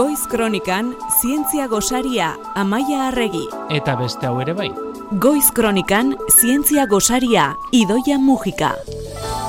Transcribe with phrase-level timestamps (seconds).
[0.00, 3.42] Goiz Kronikan Zientzia Gosaria Amaia Arregi.
[3.68, 4.70] Eta beste hau ere bai.
[5.20, 8.70] Goiz Kronikan Zientzia Gosaria Idoia Mujika.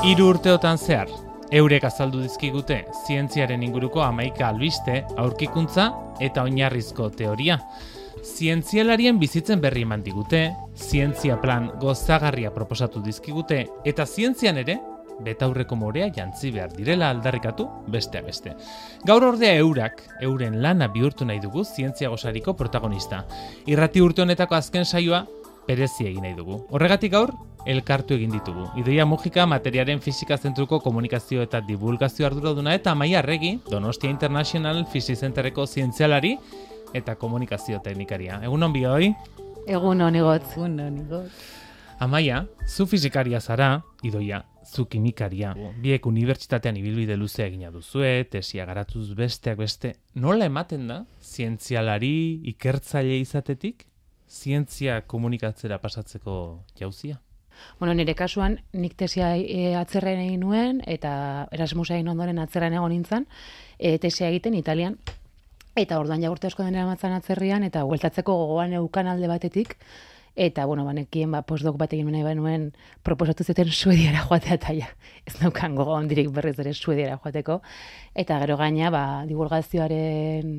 [0.04, 1.08] Hiru urteotan zehar,
[1.56, 5.88] eurek azaldu dizkigute zientziaren inguruko amaika albiste, aurkikuntza
[6.20, 7.62] eta oinarrizko teoria.
[8.20, 14.82] Zientzialarien bizitzen berri eman digute, zientzia plan gozagarria proposatu dizkigute, eta zientzian ere,
[15.24, 18.56] betaurreko morea jantzi behar direla aldarrikatu beste beste.
[19.06, 23.26] Gaur ordea eurak, euren lana bihurtu nahi dugu zientzia gozariko protagonista.
[23.66, 25.26] Irrati urte honetako azken saioa,
[25.68, 26.66] perezi egin nahi dugu.
[26.72, 27.34] Horregatik gaur,
[27.66, 28.68] elkartu egin ditugu.
[28.82, 35.22] Idoia Mujika materiaren fisika zentruko komunikazio eta divulgazio arduraduna eta Maia Arregi, Donostia International Physics
[35.22, 36.38] Centerreko zientzialari
[36.94, 38.42] eta komunikazio teknikaria.
[38.44, 39.14] Egun hon bihoi?
[39.68, 40.48] Egun onigot.
[40.58, 41.30] Egun.
[42.02, 45.54] Amaia, zu fizikaria zara, idoia, zu kimikaria.
[45.84, 49.96] Biek unibertsitatean ibilbide luzea egina duzue, tesia garatuz besteak beste.
[50.16, 52.14] Nola ematen da, zientzialari
[52.54, 53.86] ikertzaile izatetik,
[54.32, 56.36] zientzia komunikatzera pasatzeko
[56.80, 57.20] jauzia?
[57.80, 62.96] Bueno, nire kasuan, nik tesia e, atzerren egin nuen, eta Erasmusa egin ondoren atzerren egon
[62.96, 63.28] nintzen,
[63.78, 64.96] e, tesia egiten Italian,
[65.76, 69.76] eta orduan jagurte asko denera matzan atzerrian, eta hueltatzeko gogoan eukan alde batetik,
[70.36, 72.70] Eta, bueno, banekien, ba, postdok bat egin nahi nuen
[73.04, 74.88] proposatu zuten suediara joatea eta ja,
[75.28, 77.60] ez naukan gogo ondirik berriz ere suediara joateko.
[78.16, 80.54] Eta gero gaina, ba, divulgazioaren,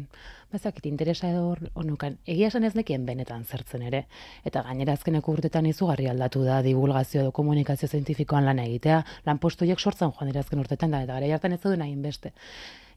[0.52, 4.04] bazakit, interesa edo onukan, egia esan ez nekien benetan zertzen ere.
[4.44, 9.80] Eta gainera azkeneko urtetan izugarri aldatu da divulgazio edo komunikazio zientifikoan lan egitea, lan postoiek
[9.80, 12.34] sortzen joan dira azken urtetan da, eta gara jartan ez duen hain beste.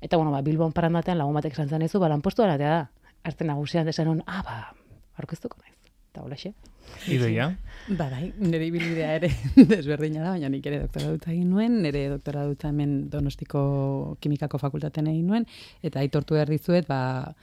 [0.02, 2.90] Eta, bueno, ba, Bilbon parandatean lagun batek esan zen ba, lan postu da,
[3.24, 4.60] arte nagusian desan ah, ba,
[5.18, 5.75] orkestuko naiz
[6.16, 6.38] eta hola
[7.12, 7.50] Idoia?
[7.98, 9.30] Ba, bai, nire ibilbidea ere
[9.72, 14.62] desberdina da, baina nik ere doktora dut egin nuen, nire doktora dut hemen donostiko kimikako
[14.62, 15.48] fakultaten egin nuen,
[15.84, 17.34] eta aitortu behar dizuet, ba,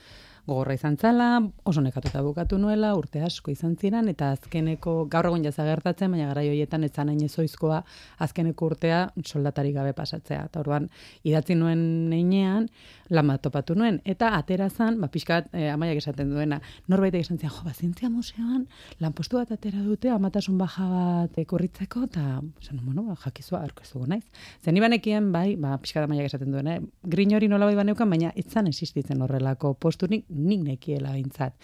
[0.46, 5.44] gogorra izan zala, oso nekatuta bukatu nuela, urte asko izan ziren, eta azkeneko, gaur egon
[5.46, 7.82] jaza gertatzen, baina gara joietan ez zanain ezoizkoa,
[8.26, 10.48] azkeneko urtea soldatari gabe pasatzea.
[10.50, 10.88] Eta orduan,
[11.28, 12.66] idatzi nuen neinean,
[13.12, 16.58] lan bat topatu nuen, eta atera zan, ba, pixkat, eh, amaiak esaten duena,
[16.90, 18.66] norbait esan zian, jo, ba, zientzia museoan,
[19.00, 23.84] lan postu bat atera dute, amatasun baja bat ekorritzeko, eta, esan, bueno, ba, jakizua, erko
[24.08, 24.24] naiz.
[24.64, 28.66] Zen ibanekien, bai, ba, pixkat amaiak esaten duena, grin hori nola bai baneukan, baina itzan
[28.66, 31.54] existitzen horrelako postunik, nik nekiela bintzat.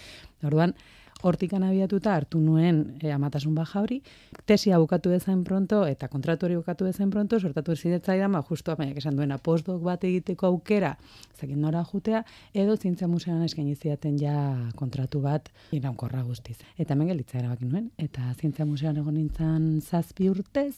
[0.46, 0.74] Orduan,
[1.22, 3.98] hortikan abiatuta hartu nuen e, amatasun baja hori,
[4.46, 9.00] tesia bukatu dezain pronto, eta kontratu hori bukatu dezain pronto, sortatu zidetzaidan, ba, justu amaiak
[9.02, 10.94] esan duena postdoc bat egiteko aukera,
[11.38, 12.22] zakin nora jutea,
[12.54, 14.36] edo zientzia museoan eskaini ziaten ja
[14.76, 16.58] kontratu bat iraunkorra guztiz.
[16.78, 20.76] Eta hemen gelitza erabaki nuen, eta zientzia museoan egon nintzen zazpi urtez,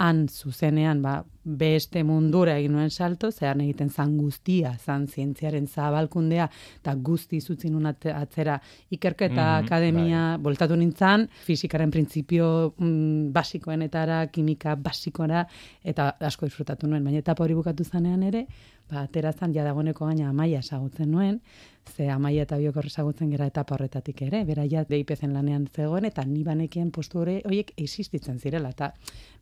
[0.00, 6.46] han zuzenean ba, beste mundura egin nuen salto, zehan egiten zan guztia, zan zientziaren zabalkundea,
[6.80, 8.58] eta guzti zutzin atzera
[8.90, 10.42] ikerketa mm akademia bai.
[10.44, 15.44] voltatu nintzen, fizikaren printzipio mm, basikoenetara, kimika basikora,
[15.84, 18.46] eta asko disfrutatu nuen, baina etapa hori bukatu zanean ere,
[18.90, 21.40] ba, aterazan jadagoneko gaina amaia esagutzen nuen,
[21.88, 26.24] ze amaia eta biok esagutzen gera etapa horretatik ere, bera ja deipezen lanean zegoen, eta
[26.24, 28.92] ni banekien postu hori horiek existitzen zirela, eta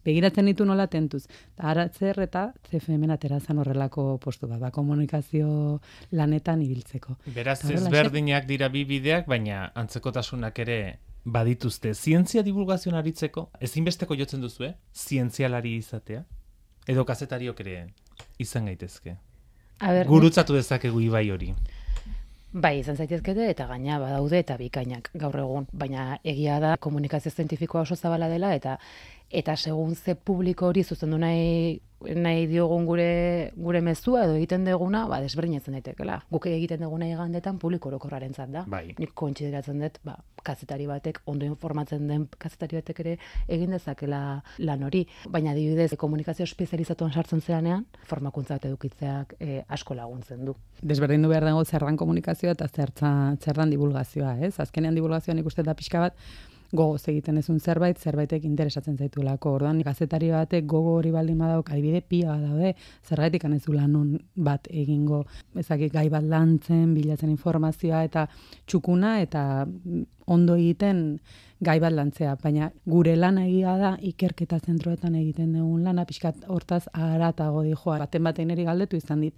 [0.04, 1.24] begiratzen ditu nola tentuz.
[1.26, 5.80] Eta aratzer eta CFM aterazan horrelako postu bat, ba, komunikazio
[6.12, 7.18] lanetan ibiltzeko.
[7.34, 10.80] Beraz, ezberdinak dira bi bideak, baina antzekotasunak ere
[11.24, 11.92] badituzte.
[11.94, 14.74] Zientzia divulgazioan aritzeko, ezinbesteko jotzen duzu, eh?
[14.94, 16.24] Zientzialari izatea?
[16.88, 17.80] Edo kazetariok ere
[18.40, 19.18] izan gaitezke?
[19.78, 21.52] A ber, Gurutzatu dezakegu ibai hori.
[22.52, 27.82] Bai, izan zaitezkete eta gaina badaude eta bikainak gaur egun, baina egia da komunikazio zientifikoa
[27.82, 28.78] oso zabala dela eta
[29.28, 35.06] eta segun ze publiko hori zuzendu nahi nahi diogun gure gure mezua edo egiten deguna,
[35.10, 36.20] ba desberdinatzen daitekela.
[36.30, 38.64] Guk egiten deguna igandetan publiko orokorrarentzat da.
[38.70, 38.94] Bai.
[38.98, 40.18] Nik kontsideratzen dut, ba
[40.48, 43.14] kazetari batek ondo informatzen den kazetari batek ere
[43.48, 44.20] egin dezakela
[44.62, 50.54] lan hori, baina adibidez komunikazio espezializatuan sartzen zeanean, formakuntza bat edukitzeak e, asko laguntzen du.
[50.80, 53.10] Desberdin du behar dago zerran komunikazioa eta zertza,
[53.42, 54.54] zerran divulgazioa, ez?
[54.62, 56.28] Azkenean divulgazioan ikusten da pixka bat,
[56.72, 59.54] gogoz egiten ezun zerbait, zerbaitek interesatzen zaitulako.
[59.56, 62.74] Orduan, gazetari batek gogo hori baldin badauk, adibide pia daude,
[63.08, 65.24] zergaitik anezu lanon bat egingo,
[65.56, 68.26] ezakik gai bat lantzen, bilatzen informazioa eta
[68.66, 69.42] txukuna eta
[70.28, 71.18] ondo egiten
[71.64, 76.84] gai bat lantzea, baina gure lan egia da ikerketa zentroetan egiten dugun lana, pixkat hortaz
[76.92, 77.98] aratago dijoa.
[78.04, 79.34] Baten batein eri galdetu izan dit,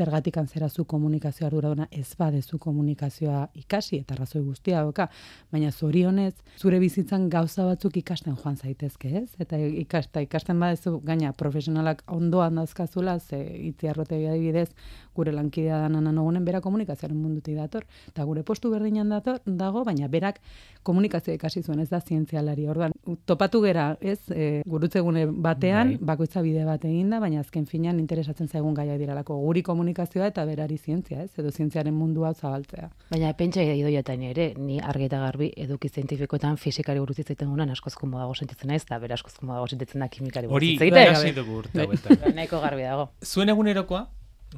[0.00, 5.08] zergatik antzera zu komunikazioa arduraduna ez badezu komunikazioa ikasi eta razoi guztia doka,
[5.52, 9.28] baina zorionez zure bizitzan gauza batzuk ikasten joan zaitezke, ez?
[9.42, 14.68] Eta ikasta ikasten badezu gaina profesionalak ondoan dauzkazula, ze itziarrotegi adibidez,
[15.14, 20.08] gure lankidea da nanan bera komunikazioaren mundutik dator, eta gure postu berdinan dator, dago, baina
[20.08, 20.40] berak
[20.82, 22.66] komunikazioa ikasi zuen, ez da zientzialari.
[22.70, 22.94] Orduan,
[23.26, 26.10] topatu gera, ez, e, gurutzegune batean, bai.
[26.12, 30.44] bakoitza bide bat egin da, baina azken finean interesatzen zaigun gaia diralako guri komunikazioa eta
[30.44, 32.90] berari zientzia, ez, edo zientziaren mundua zabaltzea.
[33.10, 37.94] Baina pentsa idoietan ere, ni argi eta garbi eduki zientifikoetan fizikari buruz hitzaiten gunan askoz
[37.94, 40.96] dago sentitzen naiz eta bera askoz dago sentitzen da kimikari buruz hitzaiten.
[40.96, 43.10] Hori ikasi dugu urte Nahiko garbi dago.
[43.24, 44.06] Zuen egunerokoa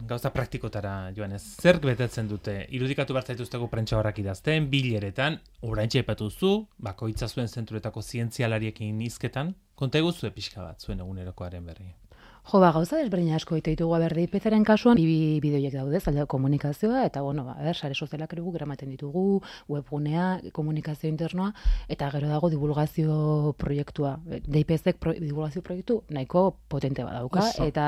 [0.08, 1.43] gauza praktikotara joan ez.
[1.61, 2.55] Zer betetzen dute?
[2.76, 5.38] Irudikatu behar zaituzteko prentsa horrak idazten, bileretan,
[5.69, 11.93] orain txepatu zu, bakoitza zuen zentruetako zientzialariekin izketan, konta eguzu pixka bat zuen egunerokoaren berri.
[12.42, 17.04] Jo, ba, gauza desberdin asko ite ditugu berdi pezaren kasuan, bi bideoiek daude, zalde komunikazioa,
[17.06, 19.40] eta, bueno, ba, er, sare sozialak erugu gramaten ditugu,
[19.70, 21.52] webgunea, komunikazio internoa,
[21.88, 24.16] eta gero dago divulgazio proiektua.
[24.26, 27.86] DIPZ pro, divulgazio proiektu nahiko potente badauka, eta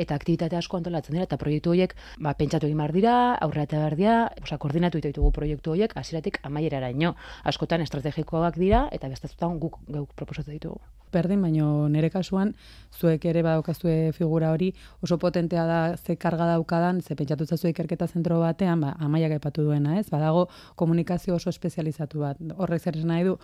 [0.00, 1.92] eta aktivitate asko antolatzen dira, eta proiektu horiek,
[2.24, 5.92] ba, pentsatu egin behar dira, aurrera eta behar dira, oza, koordinatu ite ditugu proiektu horiek,
[6.00, 7.14] hasieratik amaierara ino.
[7.44, 10.80] Askotan estrategikoak dira, eta bestazutan guk, guk proposatzen ditugu
[11.14, 12.52] berdin, baino nire kasuan,
[12.98, 13.44] zuek ere
[13.74, 14.72] badaukazue figura hori,
[15.02, 19.62] oso potentea da ze karga daukadan, ze pentsatu zazu ikerketa zentro batean, ba, amaiak epatu
[19.64, 20.08] duena, ez?
[20.10, 22.38] Badago komunikazio oso espezializatu bat.
[22.56, 23.38] Horrek zer nahi du,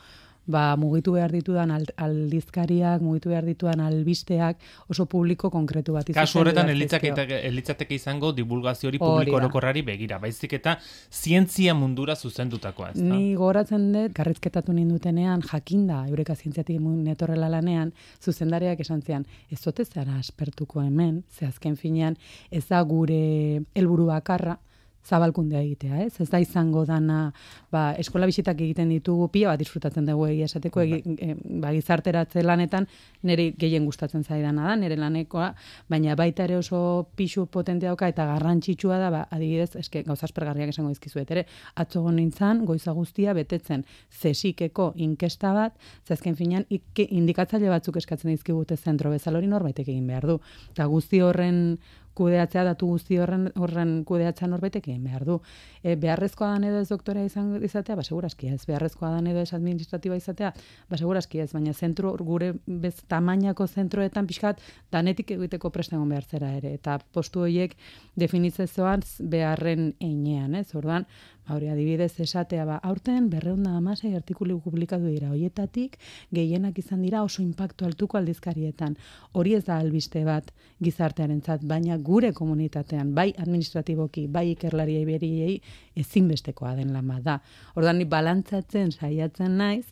[0.50, 4.58] ba, mugitu behar ditudan aldizkariak, mugitu behar ditudan albisteak,
[4.91, 6.20] oso publiko konkretu bat izan.
[6.20, 10.76] Kasu horretan, elitzateke izango divulgazio hori publiko orokorrari begira, baizik eta
[11.11, 12.93] zientzia mundura zuzendutakoa.
[12.94, 17.93] Ez Ni goratzen dut, garrizketatu nindutenean, jakinda, eureka zientziatik netorrela lanean,
[18.23, 22.17] zuzendariak esan zian, ez zote zara aspertuko hemen, ze azken finean,
[22.50, 24.58] ez da gure helburu bakarra,
[25.06, 26.20] zabalkundea egitea, ez?
[26.20, 27.31] Ez da izango dana,
[27.73, 31.35] ba, eskola bisitak egiten ditugu pia bat disfrutatzen dugu egia esateko egi, bai.
[31.62, 32.87] ba, gizarteratze lanetan
[33.26, 35.50] nire gehien gustatzen zaidana da, nire lanekoa,
[35.91, 40.75] baina baita ere oso pixu potente dauka eta garrantzitsua da, ba, adibidez, eske gauza aspergarriak
[40.75, 41.47] esango dizkizuet ere,
[41.81, 43.87] atzogon nintzen, goiza guztia betetzen
[44.20, 50.38] zesikeko inkesta bat, zezken finean indikatzaile batzuk eskatzen dizkigute zentro bezalori norbaitek egin behar du.
[50.75, 51.79] Eta guzti horren
[52.19, 55.39] kudeatzea datu guzti horren horren kudeatzea norbaitek egin behar du.
[55.83, 58.61] E, beharrezkoa da edo ez doktora izan izatea, ba segurazki ez.
[58.69, 60.53] Beharrezkoa da edo ez administratiba izatea,
[60.91, 64.61] ba segurazki ez, baina zentro gure bez tamainako zentroetan pixkat
[64.93, 67.77] danetik egiteko presta behar zera ere eta postu horiek
[68.17, 70.75] definitzezoan beharren einean, ez?
[70.75, 71.07] Orduan,
[71.50, 75.31] Hori adibidez esatea ba, aurten berreunda amasei artikulu publikatu dira.
[75.35, 75.97] Hoietatik
[76.35, 78.97] gehienak izan dira oso impactu altuko aldizkarietan.
[79.32, 80.52] Hori ez da albiste bat
[80.82, 85.61] gizartearen zat, baina gure komunitatean, bai administratiboki, bai ikerlari eberiei
[85.99, 87.41] ezinbestekoa den lama da.
[87.75, 89.87] Ordan ni balantzatzen saiatzen naiz,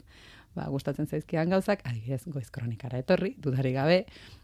[0.58, 3.99] ba, gustatzen zaizkian gauzak, adibidez, goiz kronikara etorri, dudari gabe,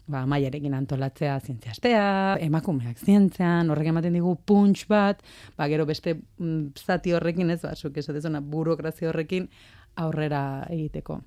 [0.07, 2.05] ba, maiarekin antolatzea zientziastea,
[2.45, 5.23] emakumeak zientzean, horrek ematen digu punch bat,
[5.57, 9.49] ba, gero beste mm, zati horrekin ez, ba, zuk esatezona burokrazia horrekin
[10.01, 10.41] aurrera
[10.71, 11.21] egiteko.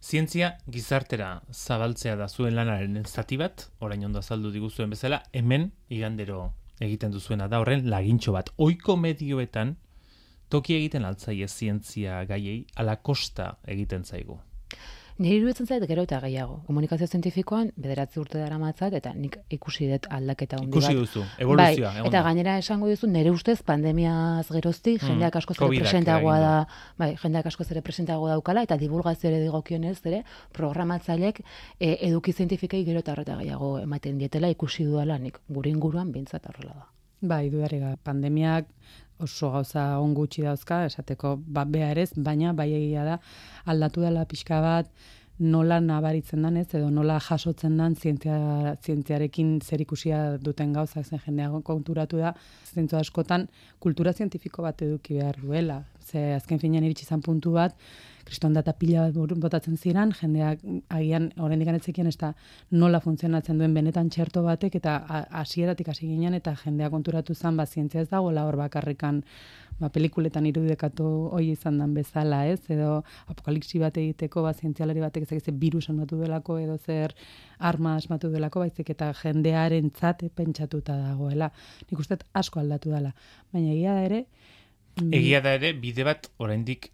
[0.00, 6.48] Zientzia gizartera zabaltzea da zuen lanaren zati bat, orain ondo azaldu diguzuen bezala, hemen igandero
[6.80, 8.50] egiten duzuena da horren lagintxo bat.
[8.56, 9.76] Oiko medioetan,
[10.50, 14.40] toki egiten altzaie zientzia gaiei, ala kosta egiten zaigu.
[15.20, 16.54] Nire iruditzen zait gero eta gehiago.
[16.64, 20.86] Komunikazio zientifikoan bederatzi urte dara matzat, eta nik ikusi dut aldaketa hundi bat.
[20.86, 21.90] Ikusi duzu, evoluzioa.
[21.98, 26.54] Bai, eta gainera esango duzu, nire ustez pandemiaz gerozti, mm, jendeak asko zere presentagoa da,
[27.02, 30.22] bai, jendeak asko zere presentagoa daukala, eta divulgazio ere digokionez, ere,
[30.56, 36.16] programatzailek e, eduki zientifikei gero eta horreta gehiago ematen dietela ikusi duela nik gure inguruan
[36.16, 36.88] bintzat horrela da.
[37.20, 38.72] Bai, dudarega, pandemiak
[39.22, 43.18] oso gauza on gutxi dauzka, esateko bat beharez, baina bai egia da
[43.66, 44.90] aldatu dela pixka bat
[45.40, 51.22] nola nabaritzen dan ez, edo nola jasotzen dan zientzia, zientziarekin zer ikusia duten gauza zen
[51.24, 52.34] jendea konturatu da,
[52.74, 53.48] zentzu askotan
[53.80, 55.82] kultura zientifiko bat eduki behar duela.
[56.00, 57.76] Ze azken finean iritsi zan puntu bat,
[58.24, 60.60] kriston data pila bat botatzen ziren, jendeak
[60.92, 62.34] agian oraindik anetzekian ez da
[62.70, 64.98] nola funtzionatzen duen benetan txerto batek, eta
[65.40, 69.24] hasieratik hasi ginen, eta jendea konturatu zen, ba, zientzia ez dagoela hor bakarrikan
[69.80, 72.60] ba, pelikuletan irudekatu hoi izan dan bezala, ez?
[72.72, 73.00] Edo
[73.32, 77.14] apokalipsi bat egiteko, ba, zientzialari batek ezak ez virus anatu delako, edo zer
[77.58, 81.50] arma asmatu delako, baizik eta jendearen tzate pentsatuta dagoela.
[81.90, 83.14] Nik uste asko aldatu dela.
[83.52, 84.24] Baina egia da ere...
[85.00, 86.90] Mm, egia da ere, bide bat oraindik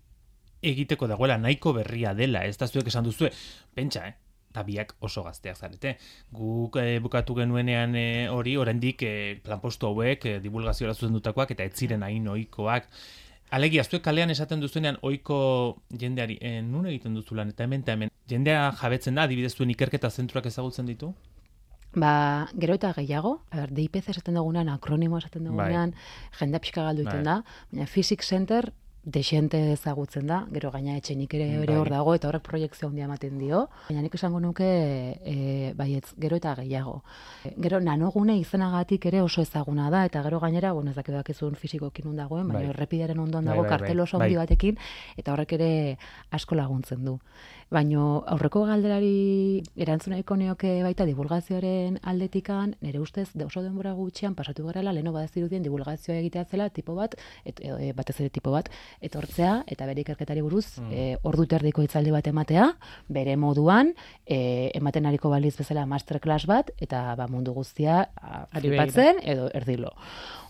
[0.67, 3.31] egiteko dagoela nahiko berria dela, ez da zuek esan duzue,
[3.75, 4.26] pentsa, eh?
[4.57, 5.97] Eta biak oso gazteak zarete.
[6.33, 9.13] Guk e, bukatu genuenean e, hori, oraindik e,
[9.45, 12.89] planpostu hauek, e, divulgazioa zuzendutakoak, eta ez ziren hain ohikoak.
[13.57, 17.95] Alegia, zuek kalean esaten duzuenean ohiko jendeari, e, nun egiten duzu lan, eta hemen, eta
[17.95, 21.13] hemen, jendea jabetzen da, adibidez zuen ikerketa zentroak ezagutzen ditu?
[21.97, 25.95] Ba, gero eta gehiago, ber, DIPZ esaten dugunean, akronimo esaten dugunean,
[26.41, 27.23] jendea pixka galdu Bai.
[27.25, 27.39] da,
[27.71, 28.73] baina Physics Center
[29.07, 31.77] desente ezagutzen da, gero gaina etxenik ere ere Bai.
[31.79, 33.69] hor dago, eta horrek proiektzio handia ematen dio.
[33.89, 34.67] Baina nik esango nuke,
[35.23, 36.97] e, baietz, gero eta gehiago.
[37.45, 41.55] E, Gero nanogune izenagatik ere oso ezaguna da, eta gero gainera, bueno, ez dakit dakizun
[41.55, 42.75] fizikokin nun dagoen, baina Bai.
[42.75, 43.79] errepidearen ondoan Bai, dago bai, bai.
[43.79, 44.27] kartel oso Bai.
[44.27, 44.79] handi batekin,
[45.17, 45.71] eta horrek ere
[46.33, 47.21] asko laguntzen du.
[47.67, 54.37] Baino aurreko galderari erantzun nahiko nioke baita divulgazioaren aldetikan, nire ustez de oso denbora gutxian
[54.39, 58.53] pasatu garela leno badazirudien divulgazioa egitea zela tipo bat, et, edo, e, batez ere tipo
[58.55, 58.71] bat,
[59.03, 60.93] etortzea eta bere ikerketari buruz Mm.
[60.93, 62.69] e, ordu terdiko hitzaldi bat ematea,
[63.09, 63.95] bere moduan,
[64.27, 69.91] e, ematen ariko baliz bezala masterclass bat, eta ba, mundu guztia a, flipatzen edo erdilo.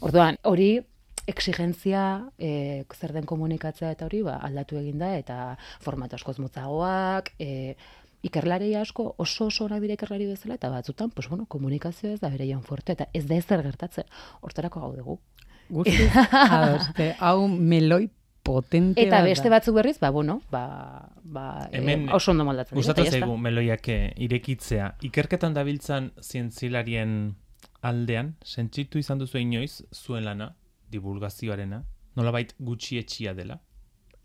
[0.01, 0.83] Orduan, hori
[1.27, 7.33] exigentzia, e, zer den komunikatzea eta hori ba, aldatu egin da, eta formatu askoz motzagoak,
[7.39, 7.77] e,
[8.27, 12.31] ikerlarei asko oso oso onak dira ikerlari bezala, eta batzutan, pues, bueno, komunikazioa ez da
[12.33, 14.07] bere jan fuerte, eta ez da ezer gertatzen,
[14.41, 15.19] hortarako gau dugu.
[15.69, 16.11] Guztiz,
[16.57, 18.07] adoste, hau meloi
[18.47, 22.85] potente Eta beste batzuk berriz, ba, bueno, ba, ba, e, Hemen oso ondo moldatzen dira,
[22.85, 24.93] Gustatu zaigu meloiak eh, irekitzea.
[25.09, 27.35] Ikerketan dabiltzan zientzilarien
[27.87, 30.53] aldean, sentzitu izan duzu inoiz zuen lana,
[30.91, 31.83] divulgazioarena,
[32.17, 33.61] nolabait gutxi etxia dela.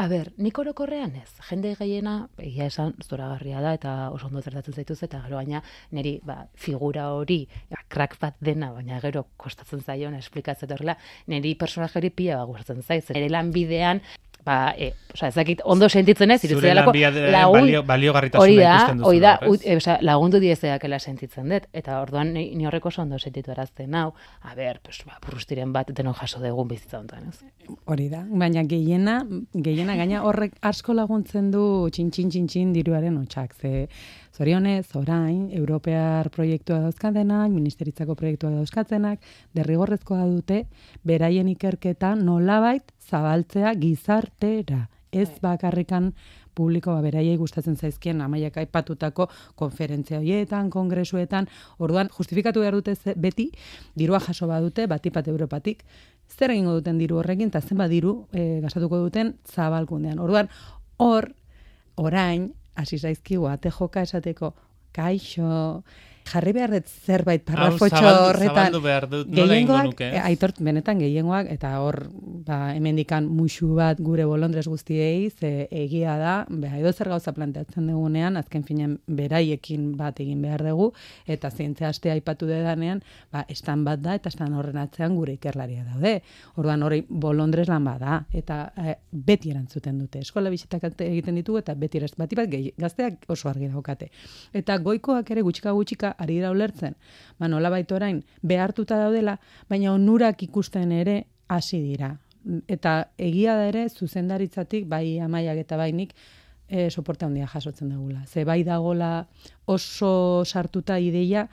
[0.01, 1.30] A ber, nik orokorrean ez.
[1.46, 5.60] Jende gehiena, egia esan, zoragarria da, eta oso ondo zertatzen zaituz, eta gero baina
[5.94, 10.96] niri ba, figura hori, ba, crack bat dena, baina gero kostatzen zaion esplikatzen horrela,
[11.30, 13.03] niri personajeri pila bat gustatzen zaiz.
[13.13, 14.01] Nire lanbidean,
[14.45, 19.19] ba, e, oza, ezakit, ondo sentitzen ez, iruditzaialako lanbidearen lagun- balio, baliogarritasuna Hori da, hori
[19.19, 19.62] da, ez?
[19.65, 23.93] e, osea, lagundu diezeakela sentitzen dut, eta orduan ni, ni horreko oso ondo sentitu erazten
[23.95, 27.43] hau, a ber, pues, ba, burrustiren bat denon jaso dugun bizitza honetan, ez?
[27.86, 29.19] Hori da, baina gehiena,
[29.53, 33.53] gehiena gaina horrek asko laguntzen du txintxin txintxin diruaren hotxak.
[33.62, 33.88] Ze
[34.36, 39.20] zorionez, orain, Europear proiektua dauzkatenak, ministeritzako proiektua dauzkatenak,
[39.54, 40.66] derrigorrezkoa dute,
[41.04, 44.88] beraien ikerketa nolabait zabaltzea gizartera.
[45.12, 46.14] Ez bakarrikan
[46.56, 49.28] publiko ba, beraiei gustatzen zaizkien amaiak aipatutako
[49.60, 51.48] konferentzia horietan, kongresuetan,
[51.80, 53.50] orduan justifikatu behar dute ze- beti,
[53.96, 55.84] dirua jaso badute, batipat Europatik,
[56.32, 60.20] zer egingo duten diru horrekin, eta zenbat diru e, gastatuko duten zabalkundean.
[60.20, 60.48] Orduan,
[60.98, 61.34] hor,
[62.00, 64.54] orain, hasi zaizkigu, ate joka esateko,
[64.94, 65.84] kaixo,
[66.28, 68.75] jarri behar dut zerbait parrafotxo horretan.
[68.84, 72.10] behar dut, nola Gehiengoak, eh, aitor, benetan gehiengoak, eta hor,
[72.46, 77.88] ba, hemendikan musu bat gure bolondrez guztiei, ze egia da, beha, edo zer gauza planteatzen
[77.88, 80.92] dugunean, azken finean beraiekin bat egin behar dugu,
[81.25, 85.86] eta zientzia astea aipatu dedanean, ba, estan bat da, eta estan horren atzean gure ikerlaria
[85.94, 86.22] daude.
[86.58, 90.22] Orduan hori bolondrez lan bada, eta eh, beti erantzuten dute.
[90.25, 94.10] Eskola bisitak egiten ditugu, eta beti bati bat gehi, gazteak oso argi daukate.
[94.54, 96.96] Eta goikoak ere gutxika gutxika ari dira ulertzen,
[97.39, 99.38] ba, nolabait orain behartuta daudela,
[99.70, 102.15] baina onurak ikusten ere hasi dira.
[102.68, 106.15] Eta egia da ere zuzendaritzatik, bai amaiak eta bainik,
[106.72, 108.24] e, soporte handia jasotzen dugula.
[108.25, 109.27] Ze bai dagola
[109.65, 111.48] oso sartuta ideia,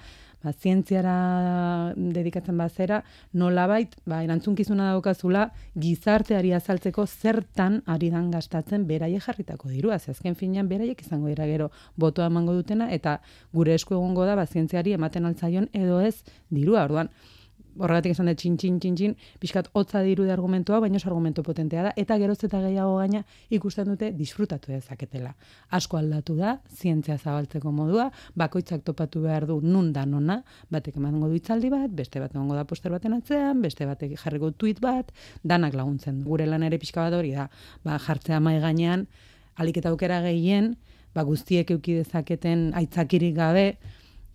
[0.45, 3.03] ba, zientziara dedikatzen bazera,
[3.33, 9.99] nolabait, ba, erantzunkizuna daukazula, gizarteari azaltzeko zertan ari dan gastatzen beraie jarritako dirua.
[9.99, 13.19] Ze azken finean beraiek izango dira gero botoa emango dutena, eta
[13.53, 16.85] gure esku egongo da, ba, zientziari ematen altzaion edo ez dirua.
[16.89, 17.11] Orduan,
[17.79, 21.43] horregatik esan dut txin, txin, txin, txin, pixkat hotza diru de argumentua, baina oso argumentu
[21.47, 23.23] potentea da, eta geroz eta gehiago gaina
[23.55, 25.35] ikusten dute disfrutatu dezaketela.
[25.79, 28.09] Asko aldatu da, zientzia zabaltzeko modua,
[28.39, 30.41] bakoitzak topatu behar du nun da nona,
[30.75, 34.53] batek emango du hitzaldi bat, beste bat emango da poster baten atzean, beste batek jarriko
[34.53, 35.13] tweet bat,
[35.45, 36.29] danak laguntzen du.
[36.29, 37.49] Gure lan ere pixka bat hori da,
[37.85, 39.07] ba, jartzea mai gainean,
[39.57, 40.75] alik eta aukera gehien,
[41.15, 43.67] ba, guztiek euki dezaketen aitzakirik gabe,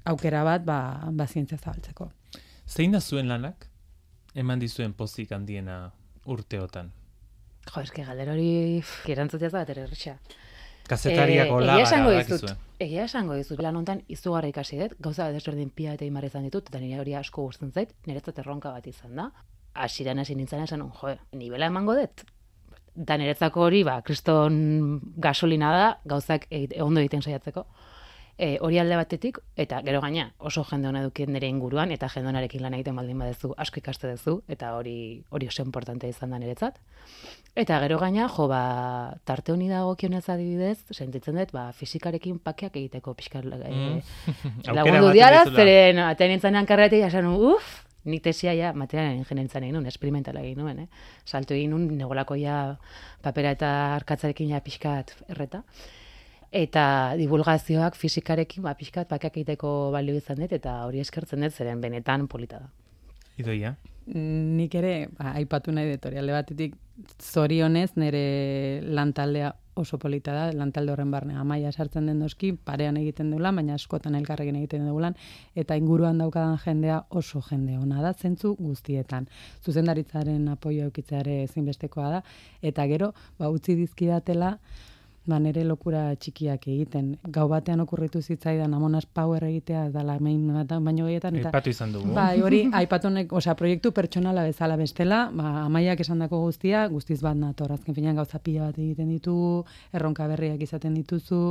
[0.10, 0.80] aukera bat, ba,
[1.12, 2.12] ba zientzia zabaltzeko.
[2.74, 3.68] Zein da zuen lanak?
[4.34, 5.92] Eman dizuen pozik handiena
[6.26, 6.88] urteotan.
[7.68, 10.16] Jo, eske galdera hori pff, erantzutea ez da bat ere erresa.
[10.90, 12.50] Kazetariak Eh, hola egia esango dizut,
[12.82, 16.72] egia esango dizut, lan honetan izugarri ikasi dut, gauza desberdin pia eta imar izan ditut,
[16.72, 19.30] eta nire hori asko gustatzen zait, niretzat erronka bat izan da.
[19.86, 22.26] Hasieran hasi nintzen esan, jo, nibela emango dut.
[22.96, 27.68] Da niretzako hori, ba, kriston gasolina da, gauzak egite, ondo egiten saiatzeko.
[28.34, 32.32] E, hori alde batetik, eta gero gaina oso jende hona dukien nire inguruan, eta jende
[32.32, 34.96] honarekin lan egiten baldin badezu, asko ikaste duzu, eta hori
[35.30, 36.80] hori oso importante izan da niretzat.
[37.54, 38.64] Eta gero gaina, jo, ba,
[39.30, 44.02] tarte honi dago kionez adibidez, sentitzen dut, ba, fizikarekin pakeak egiteko pixkar mm.
[44.66, 45.46] e, lagundu dizula.
[45.54, 50.64] zeren atean nintzenean karretik, esan, uf, nik tesia ja, materialen ingenientzan egin nuen, experimentala egin
[50.64, 50.88] nuen, eh?
[51.26, 52.80] Salto egin nuen, negolako ja
[53.24, 55.64] papera eta arkatzarekin ja pixkat erreta.
[56.54, 56.86] Eta
[57.18, 62.28] divulgazioak fizikarekin, ba, pixkat pakeak egiteko balio izan dut, eta hori eskertzen dut, zeren benetan
[62.30, 62.70] polita da.
[63.42, 63.74] Idoia.
[64.14, 66.76] Nik ere, ba, aipatu nahi dut hori, alde batetik
[67.18, 68.24] zorionez nire
[68.86, 73.74] lantaldea oso polita da, lantalde horren barne amaia sartzen den doski, parean egiten duela, baina
[73.80, 75.18] askotan elkarrekin egiten dugulan,
[75.58, 79.26] eta inguruan daukadan jendea oso jende ona da, zentzu guztietan.
[79.66, 82.24] Zuzendaritzaren apoio eukitzeare ezinbestekoa da,
[82.62, 84.60] eta gero, ba, utzi dizkidatela,
[85.26, 87.14] ba, nire lokura txikiak egiten.
[87.32, 91.94] Gau batean okurritu zitzaidan Amonas Power egitea, dala main bat baino gehietan, eta Aipatu izan
[91.96, 92.12] dugu.
[92.16, 97.40] Bai, hori aipatu nek, osea, proiektu pertsonala bezala bestela, ba, amaiak esandako guztia, guztiz bat
[97.40, 99.64] nator, azken finean gauza pila bat egiten ditugu,
[99.96, 101.42] erronka berriak izaten dituzu,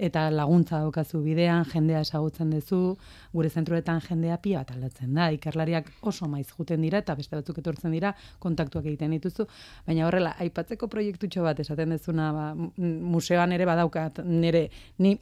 [0.00, 2.96] eta laguntza daukazu bidean, jendea esagutzen duzu,
[3.32, 7.62] gure zentruetan jendea pila bat aldatzen da, ikerlariak oso maiz juten dira, eta beste batzuk
[7.62, 9.46] etortzen dira, kontaktuak egiten dituzu,
[9.86, 12.46] baina horrela, aipatzeko proiektutxo bat esaten dezuna, ba,
[13.20, 14.66] museoan ere badaukat, nire,
[14.98, 15.14] ni,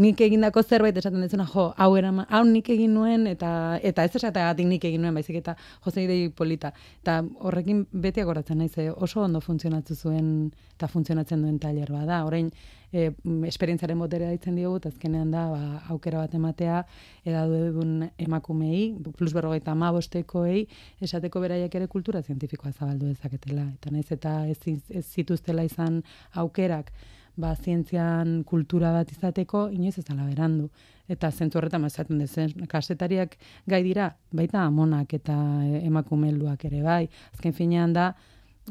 [0.00, 4.14] nik egindako zerbait esaten dezuna, jo, hau erama, hau nik egin nuen, eta eta ez
[4.18, 5.54] esateagatik nik egin nuen, baizik eta
[5.86, 6.72] jose idei polita.
[7.02, 12.24] Eta horrekin beti agoratzen naiz, eh, oso ondo funtzionatu zuen, eta funtzionatzen duen tailer bada.
[12.26, 12.50] Orain,
[12.90, 13.10] e,
[13.46, 16.82] esperientziaren boterea ditzen diogu, eta azkenean da, ba, aukera bat ematea,
[17.24, 20.66] edadun emakumei, plus berrogeita ama bostekoei,
[21.06, 23.68] esateko beraiek ere kultura zientifikoa zabaldu dezaketela.
[23.78, 24.58] Eta naiz eta ez,
[24.90, 26.02] ez zituztela izan
[26.34, 26.90] aukerak,
[27.36, 30.68] ba, zientzian kultura bat izateko, inoiz ez dela berandu.
[31.10, 33.36] Eta zentzu horretan esaten dezen, kasetariak
[33.68, 35.36] gai dira, baita amonak eta
[35.82, 37.02] emakume helduak ere bai.
[37.34, 38.12] Azken finean da,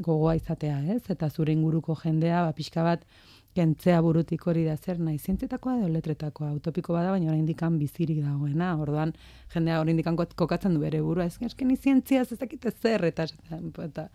[0.02, 1.04] gogoa izatea, ez?
[1.14, 3.06] Eta zure inguruko jendea, ba, pixka bat,
[3.54, 8.72] kentzea burutik hori da zer nahi, zientzietakoa edo letretakoa, utopiko bada, baina oraindik bizirik dagoena,
[8.82, 9.14] orduan
[9.54, 13.28] jendea oraindik kokatzen du bere burua, ez eske ni zientziaz ez dakite zer, eta,
[13.86, 14.08] eta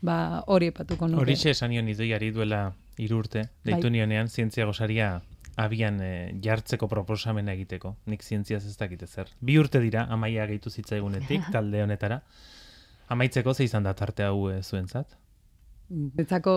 [0.00, 1.22] ba, hori epatuko nuke.
[1.22, 3.96] Horixe esan nion idoiari duela hiru urte, deitu Bai.
[3.98, 5.22] nionean zientzia gosaria
[5.56, 7.94] abian eh, jartzeko proposamena egiteko.
[8.10, 9.30] Nik zientziaz ez dakite zer.
[9.40, 12.20] Bi urte dira, amaia gehitu zitzaigunetik, talde honetara.
[13.08, 15.18] Amaitzeko ze izan da tarte hau e, zuentzat?
[15.88, 16.54] Betzako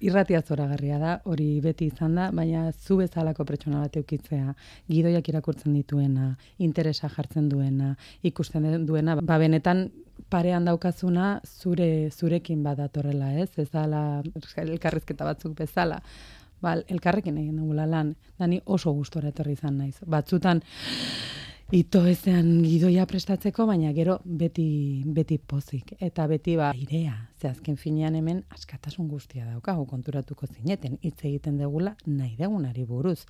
[0.00, 4.54] irratia zoragarria da, hori beti izan da, baina zu bezalako pertsona bat eukitzea,
[4.88, 9.88] gidoiak irakurtzen dituena, interesa jartzen duena, ikusten duena, ba benetan
[10.28, 13.50] parean daukazuna zure zurekin badatorrela, ez?
[13.58, 14.22] Ez dala
[14.56, 16.00] elkarrizketa batzuk bezala.
[16.60, 19.96] Ba, elkarrekin egin dugula lan, dani oso gustora etorri izan naiz.
[20.04, 20.60] Batzutan
[21.70, 25.92] ito ezean gidoia prestatzeko, baina gero beti, beti pozik.
[26.02, 31.60] Eta beti ba, irea, ze azken finean hemen askatasun guztia daukagu konturatuko zineten, hitz egiten
[31.62, 33.20] degula nahi degunari buruz.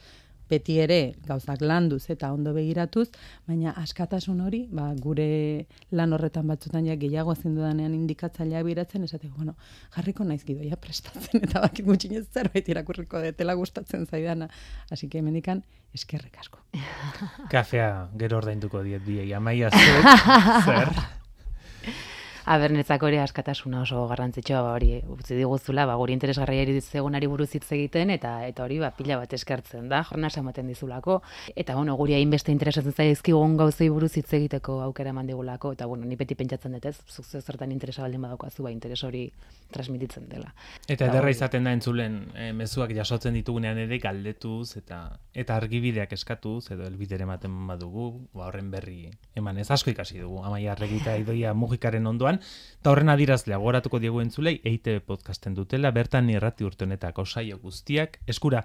[0.51, 3.09] Beti ere gauzak landuz eta ondo begiratuz,
[3.47, 9.37] baina askatasun hori, ba, gure lan horretan batzutan ja gehiago ezin dudanean indikatzaileak biratzen, esateko,
[9.37, 9.55] bueno,
[9.97, 14.51] jarriko naiz gidoia prestatzen, eta bakit gutxinez zerbait irakurriko detela gustatzen zaidana.
[14.91, 15.63] Así que hemendikan
[15.95, 16.59] eskerrik asko.
[17.53, 19.33] Kafea gero ordainduko diet biei.
[19.35, 20.13] Amaia zuk,
[20.67, 20.95] zer?
[22.47, 27.51] Aber, netzako ere askatasuna oso garrantzitsua ba, hori utzi diguzula, ba, guri interesgarria iritzegunari buruz
[27.55, 31.21] hitz egiten, eta eta hori ba, pila bat eskertzen da, jornasa ematen dizulako.
[31.55, 36.07] Eta, bueno, guri hainbeste interesatzen zaizkigun gauzei buruz hitz egiteko aukera eman digulako, eta, bueno,
[36.07, 39.29] ni beti pentsatzen dut ez, zuk zer zertan interesa baldin badaukazu, ba, interes hori
[39.71, 40.53] transmititzen dela.
[40.89, 45.01] Eta ederra izaten da entzulen e, mezuak jasotzen ditugunean ere galdetuz eta
[45.33, 50.43] eta argibideak eskatuz edo elbidere ematen badugu, ba horren berri eman ez asko ikasi dugu.
[50.45, 56.31] Amaia Arregita idoia mugikaren ondoan eta horren adirazlea gogoratuko diegu entzulei EITB podcasten dutela bertan
[56.31, 58.63] irrati urte honetako saio guztiak eskura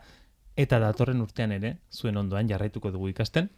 [0.56, 3.49] eta datorren urtean ere zuen ondoan jarraituko dugu ikasten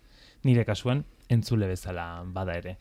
[0.44, 2.78] nire kasuan entzule bezala bada ere.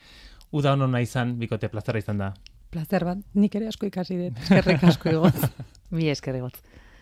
[0.53, 2.33] Uda honona izan, bikote plazara izan da.
[2.71, 5.49] Plazer bat, nik ere asko ikasi dut, eskerrik asko igotz.
[5.97, 6.61] Mi esker egotz.